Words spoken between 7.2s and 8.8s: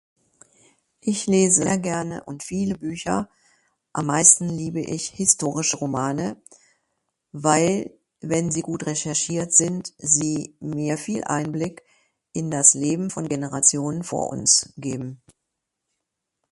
weil wenn Sie